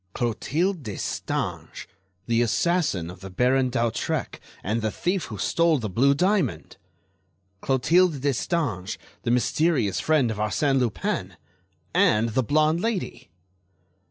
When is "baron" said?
3.29-3.69